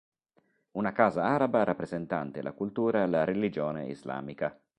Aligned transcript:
Una 0.71 0.93
casa 0.93 1.25
araba 1.25 1.63
rappresentante 1.63 2.41
la 2.41 2.53
cultura 2.53 3.03
e 3.03 3.07
la 3.07 3.23
religione 3.23 3.85
islamica. 3.85 4.59